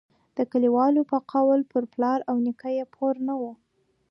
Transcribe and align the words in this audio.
د 0.37 0.39
کلیوالو 0.51 1.01
په 1.11 1.17
قول 1.31 1.61
پر 1.71 1.83
پلار 1.93 2.19
او 2.29 2.35
نیکه 2.45 2.69
یې 2.77 2.85
پور 2.93 3.15
نه 3.27 3.33
وو. 3.41 3.51